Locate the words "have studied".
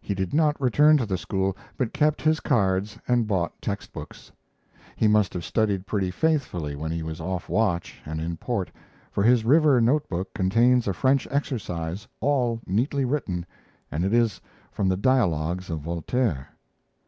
5.34-5.86